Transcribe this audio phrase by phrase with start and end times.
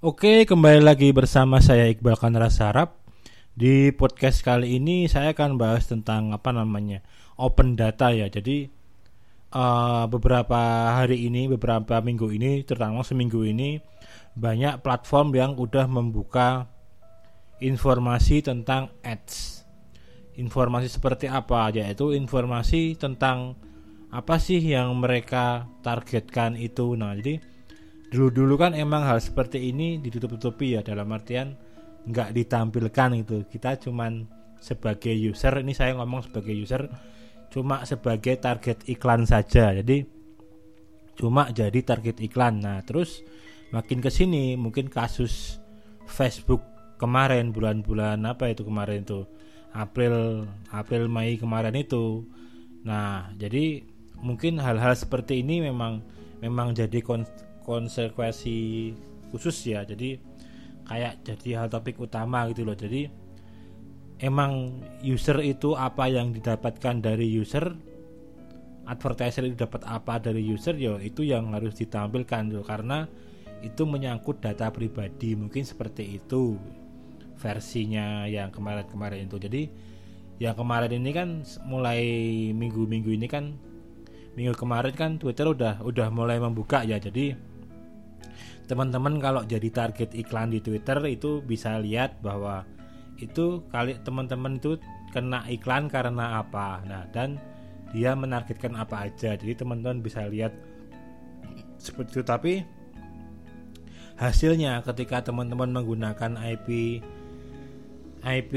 [0.00, 3.04] Oke, kembali lagi bersama saya Iqbal Kanra Sarap.
[3.52, 7.04] Di podcast kali ini saya akan bahas tentang apa namanya
[7.36, 8.24] open data ya.
[8.32, 8.64] Jadi
[9.52, 10.56] uh, beberapa
[10.96, 13.76] hari ini, beberapa minggu ini, terutama seminggu ini
[14.32, 16.64] banyak platform yang udah membuka
[17.60, 19.68] informasi tentang ads.
[20.40, 21.68] Informasi seperti apa?
[21.76, 23.52] Yaitu informasi tentang
[24.08, 26.96] apa sih yang mereka targetkan itu.
[26.96, 27.59] Nah, jadi
[28.10, 31.54] dulu-dulu kan emang hal seperti ini ditutup-tutupi ya dalam artian
[32.10, 34.26] nggak ditampilkan itu kita cuman
[34.60, 36.90] sebagai user ini saya ngomong sebagai user
[37.50, 39.74] cuma sebagai target iklan saja.
[39.74, 40.06] Jadi
[41.18, 42.62] cuma jadi target iklan.
[42.62, 43.26] Nah terus
[43.74, 45.58] makin ke sini mungkin kasus
[46.06, 46.62] Facebook
[46.96, 49.26] kemarin bulan-bulan apa itu kemarin itu
[49.74, 52.24] April April Mei kemarin itu.
[52.86, 53.82] Nah jadi
[54.22, 56.04] mungkin hal-hal seperti ini memang
[56.40, 57.02] memang jadi
[57.64, 58.58] konsekuensi
[59.30, 59.86] khusus ya.
[59.86, 60.18] Jadi
[60.86, 62.74] kayak jadi hal topik utama gitu loh.
[62.74, 63.06] Jadi
[64.20, 67.72] emang user itu apa yang didapatkan dari user
[68.90, 72.66] advertiser itu dapat apa dari user ya itu yang harus ditampilkan loh.
[72.66, 73.06] Karena
[73.60, 76.56] itu menyangkut data pribadi mungkin seperti itu
[77.40, 79.36] versinya yang kemarin-kemarin itu.
[79.40, 79.62] Jadi
[80.40, 81.28] yang kemarin ini kan
[81.68, 82.00] mulai
[82.56, 83.52] minggu-minggu ini kan
[84.32, 86.96] minggu kemarin kan Twitter udah udah mulai membuka ya.
[86.96, 87.49] Jadi
[88.70, 92.62] teman-teman kalau jadi target iklan di Twitter itu bisa lihat bahwa
[93.18, 94.78] itu kali teman-teman itu
[95.10, 96.78] kena iklan karena apa.
[96.86, 97.42] Nah dan
[97.90, 99.34] dia menargetkan apa aja.
[99.34, 100.54] Jadi teman-teman bisa lihat
[101.82, 102.22] seperti itu.
[102.22, 102.52] Tapi
[104.14, 107.02] hasilnya ketika teman-teman menggunakan IP
[108.22, 108.52] IP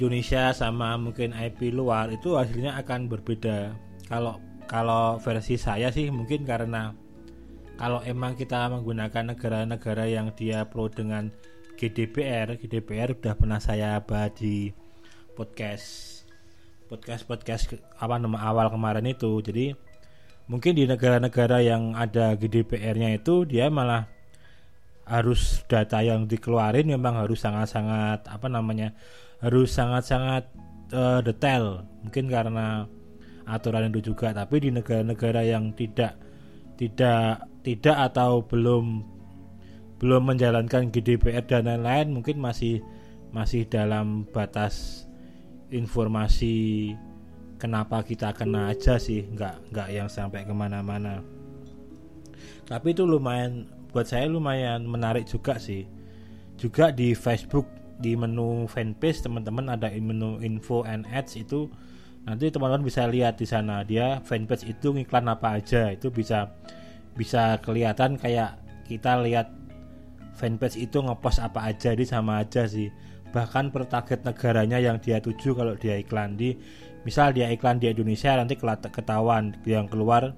[0.00, 3.76] Indonesia sama mungkin IP luar itu hasilnya akan berbeda.
[4.08, 6.96] Kalau kalau versi saya sih mungkin karena
[7.78, 11.30] kalau emang kita menggunakan negara-negara yang dia pro dengan
[11.78, 14.74] GDPR, GDPR udah pernah saya bahas di
[15.38, 16.18] podcast
[16.90, 17.64] podcast podcast
[18.02, 19.30] apa nama awal kemarin itu.
[19.38, 19.78] Jadi
[20.50, 24.10] mungkin di negara-negara yang ada GDPR-nya itu dia malah
[25.06, 28.92] harus data yang dikeluarin memang harus sangat-sangat apa namanya
[29.40, 30.50] harus sangat-sangat
[30.92, 32.84] uh, detail mungkin karena
[33.48, 36.12] aturan itu juga tapi di negara-negara yang tidak
[36.76, 39.04] tidak tidak atau belum
[40.00, 42.80] belum menjalankan GDPR dan lain-lain mungkin masih
[43.28, 45.04] masih dalam batas
[45.68, 46.96] informasi
[47.60, 51.20] kenapa kita kena aja sih nggak nggak yang sampai ke mana-mana.
[52.64, 55.84] Tapi itu lumayan buat saya lumayan menarik juga sih.
[56.56, 57.68] Juga di Facebook
[58.00, 61.68] di menu fanpage teman-teman ada menu info and ads itu
[62.24, 63.84] nanti teman-teman bisa lihat di sana.
[63.84, 66.48] Dia fanpage itu ngiklan apa aja itu bisa
[67.18, 69.50] bisa kelihatan kayak kita lihat
[70.38, 72.88] fanpage itu ngepost apa aja di sama aja sih.
[73.34, 76.54] Bahkan per target negaranya yang dia tuju kalau dia iklan di
[77.02, 78.54] misal dia iklan di Indonesia nanti
[78.92, 80.32] ketahuan yang keluar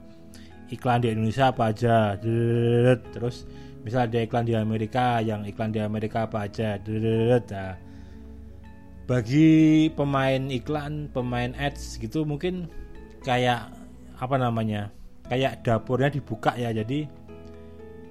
[0.71, 2.15] iklan di Indonesia apa aja
[3.11, 3.45] terus
[3.83, 6.79] misal dia iklan di Amerika yang iklan di Amerika apa aja
[7.51, 7.75] nah,
[9.11, 12.71] bagi pemain iklan pemain ads gitu mungkin
[13.27, 13.73] kayak
[14.21, 14.95] apa namanya
[15.31, 16.75] kayak dapurnya dibuka ya.
[16.75, 17.07] Jadi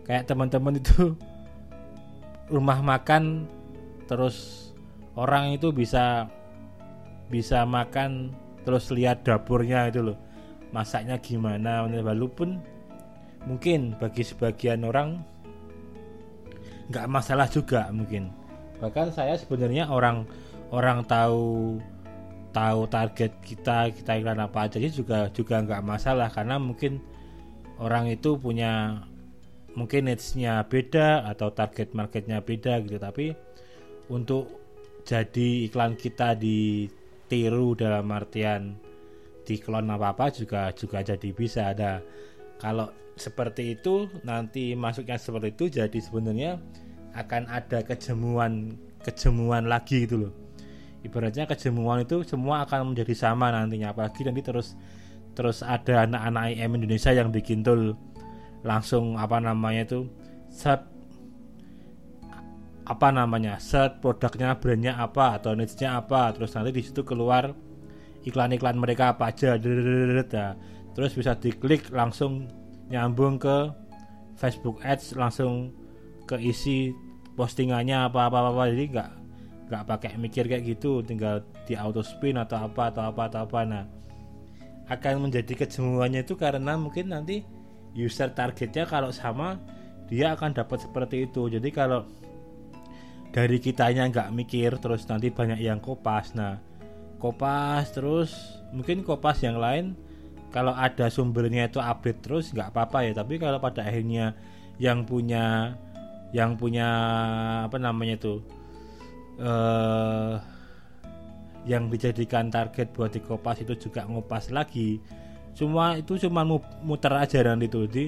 [0.07, 1.13] kayak teman-teman itu
[2.53, 3.45] rumah makan
[4.07, 4.69] terus
[5.19, 6.31] orang itu bisa
[7.29, 10.17] bisa makan terus lihat dapurnya itu loh.
[10.71, 12.61] Masaknya gimana walaupun
[13.43, 15.19] mungkin bagi sebagian orang
[16.89, 18.31] nggak masalah juga mungkin.
[18.79, 20.23] Bahkan saya sebenarnya orang
[20.71, 21.77] orang tahu
[22.49, 26.97] tahu target kita kita iklan apa aja juga juga nggak masalah karena mungkin
[27.79, 29.05] orang itu punya
[29.77, 32.97] mungkin niche-nya beda atau target marketnya beda gitu.
[32.97, 33.31] Tapi
[34.11, 34.49] untuk
[35.05, 38.75] jadi iklan kita ditiru dalam artian
[39.47, 41.71] diklon apa apa juga juga jadi bisa.
[41.71, 42.03] Ada
[42.59, 46.51] kalau seperti itu nanti masuknya seperti itu jadi sebenarnya
[47.15, 50.48] akan ada kejemuan kejemuan lagi gitu loh
[51.03, 54.75] ibaratnya kejemuan itu semua akan menjadi sama nantinya apalagi nanti terus
[55.37, 57.95] terus ada anak-anak IM Indonesia yang bikin tool
[58.67, 60.11] langsung apa namanya itu
[60.51, 60.83] set
[62.89, 67.53] apa namanya set produknya brandnya apa atau niche-nya apa terus nanti di situ keluar
[68.25, 69.55] iklan-iklan mereka apa aja
[70.91, 72.49] terus bisa diklik langsung
[72.89, 73.71] nyambung ke
[74.35, 75.71] Facebook Ads langsung
[76.25, 76.91] ke isi
[77.37, 79.11] postingannya apa apa apa jadi nggak
[79.69, 83.59] nggak pakai mikir kayak gitu tinggal di auto spin atau apa atau apa atau apa.
[83.69, 83.85] Nah
[84.89, 87.45] akan menjadi kejemuannya itu karena mungkin nanti
[87.93, 89.61] user targetnya kalau sama
[90.09, 91.53] dia akan dapat seperti itu.
[91.53, 92.09] Jadi kalau
[93.29, 96.33] dari kitanya nggak mikir terus nanti banyak yang kopas.
[96.33, 96.57] Nah
[97.21, 98.33] kopas terus
[98.73, 99.93] mungkin kopas yang lain
[100.49, 103.13] kalau ada sumbernya itu update terus nggak apa-apa ya.
[103.13, 104.33] Tapi kalau pada akhirnya
[104.81, 105.77] yang punya
[106.33, 106.89] yang punya
[107.69, 108.41] apa namanya itu
[109.39, 110.59] eh
[111.67, 115.01] yang dijadikan target buat dikopas itu juga ngopas lagi.
[115.53, 116.47] Cuma itu cuma
[116.81, 117.83] muter aja dan itu.
[117.89, 118.05] Di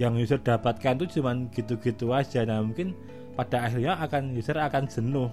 [0.00, 2.44] yang user dapatkan itu cuma gitu-gitu aja.
[2.48, 2.96] Nah mungkin
[3.36, 5.28] pada akhirnya akan user akan jenuh.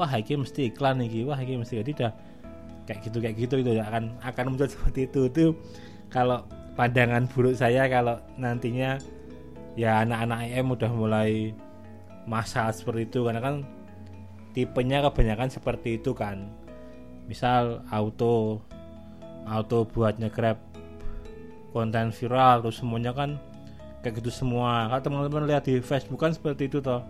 [0.00, 2.12] Wah ini mesti iklan nih wah ini mesti jadi dah
[2.88, 5.20] kayak gitu kayak gitu itu akan akan muncul seperti itu.
[5.28, 5.44] Itu
[6.08, 8.96] kalau pandangan buruk saya kalau nantinya
[9.76, 11.30] ya anak-anak IM udah mulai
[12.24, 13.20] masa seperti itu.
[13.28, 13.54] Karena kan
[14.52, 16.48] tipenya kebanyakan seperti itu kan.
[17.28, 18.60] Misal auto
[19.48, 20.60] auto buat nge-grab
[21.74, 23.40] konten viral terus semuanya kan
[24.04, 24.86] kayak gitu semua.
[24.92, 27.02] Kalau teman-teman lihat di Facebook kan seperti itu toh.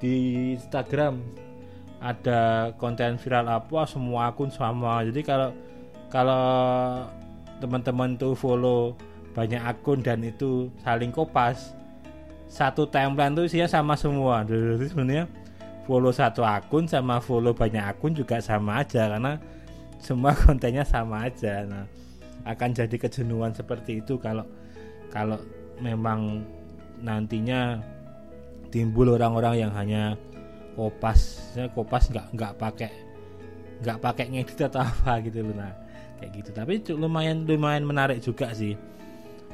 [0.00, 0.14] Di
[0.56, 1.20] Instagram
[2.00, 5.04] ada konten viral apa semua akun sama.
[5.04, 5.52] Jadi kalau
[6.10, 6.44] kalau
[7.60, 8.96] teman-teman tuh follow
[9.36, 11.76] banyak akun dan itu saling kopas
[12.50, 14.42] satu timeline tuh isinya sama semua.
[14.42, 15.30] Jadi sebenarnya
[15.90, 19.42] follow satu akun sama follow banyak akun juga sama aja karena
[19.98, 21.66] semua kontennya sama aja.
[21.66, 21.90] Nah
[22.46, 24.46] akan jadi kejenuhan seperti itu kalau
[25.10, 25.42] kalau
[25.82, 26.46] memang
[27.02, 27.82] nantinya
[28.70, 30.14] timbul orang-orang yang hanya
[30.78, 32.92] kopas saya kopas nggak nggak pakai
[33.82, 35.58] nggak pakai ngedit atau apa gitu loh.
[35.58, 35.74] Nah
[36.22, 36.50] kayak gitu.
[36.54, 38.78] Tapi lumayan lumayan menarik juga sih.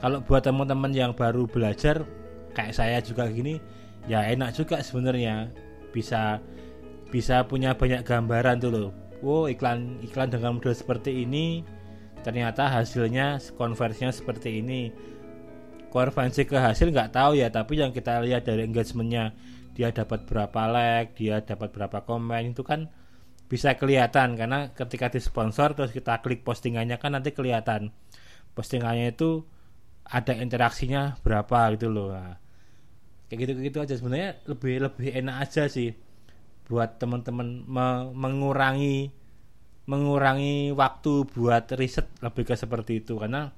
[0.04, 2.04] Kalau buat teman-teman yang baru belajar
[2.52, 3.56] kayak saya juga gini
[4.04, 5.48] ya enak juga sebenarnya
[5.96, 6.44] bisa
[7.08, 8.92] bisa punya banyak gambaran tuh loh.
[9.24, 11.64] Wow iklan iklan dengan model seperti ini
[12.20, 14.92] ternyata hasilnya konversinya seperti ini.
[15.88, 19.32] Konversi ke hasil nggak tahu ya tapi yang kita lihat dari engagementnya
[19.72, 22.92] dia dapat berapa like dia dapat berapa komen itu kan
[23.48, 24.36] bisa kelihatan.
[24.36, 27.94] Karena ketika di sponsor terus kita klik postingannya kan nanti kelihatan.
[28.52, 29.48] Postingannya itu
[30.06, 32.14] ada interaksinya berapa gitu loh.
[32.14, 32.38] Nah,
[33.28, 33.94] kayak gitu gitu aja.
[33.98, 35.94] Sebenarnya lebih lebih enak aja sih
[36.66, 39.14] buat teman-teman me mengurangi
[39.86, 43.14] mengurangi waktu buat riset lebih ke seperti itu.
[43.18, 43.50] Karena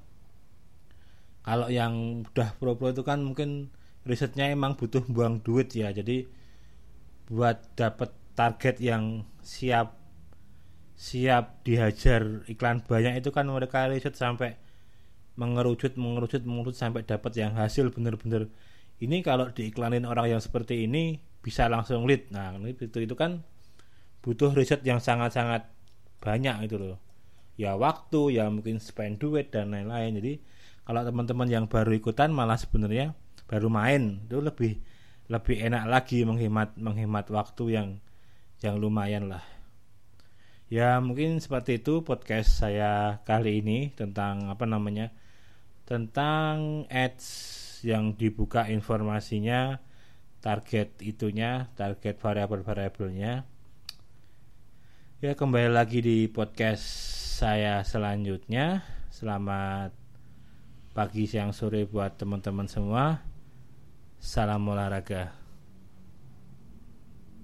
[1.41, 3.73] kalau yang udah pro-pro itu kan mungkin
[4.05, 5.89] risetnya emang butuh buang duit ya.
[5.89, 6.29] Jadi
[7.29, 9.97] buat dapat target yang siap
[10.99, 14.59] siap dihajar iklan banyak itu kan mereka riset sampai
[15.39, 18.51] mengerucut mengerucut mengerucut sampai dapat yang hasil bener-bener
[18.99, 22.27] ini kalau diiklanin orang yang seperti ini bisa langsung lead.
[22.35, 23.43] Nah itu itu kan
[24.19, 25.71] butuh riset yang sangat-sangat
[26.19, 26.99] banyak itu loh.
[27.55, 30.19] Ya waktu ya mungkin spend duit dan lain-lain.
[30.19, 30.33] Jadi
[30.83, 33.15] kalau teman-teman yang baru ikutan malah sebenarnya
[33.47, 34.27] baru main.
[34.27, 34.79] Itu lebih
[35.31, 37.87] lebih enak lagi menghemat menghemat waktu yang
[38.59, 39.43] yang lumayan lah.
[40.69, 45.09] Ya mungkin seperti itu podcast saya kali ini tentang apa namanya
[45.87, 47.25] tentang ads
[47.83, 49.79] yang dibuka informasinya
[50.39, 53.43] target itunya target variabel-variabelnya.
[55.19, 56.83] Ya kembali lagi di podcast
[57.39, 58.87] saya selanjutnya.
[59.11, 59.91] Selamat
[60.95, 63.19] pagi siang sore buat teman-teman semua.
[64.19, 65.38] Salam olahraga.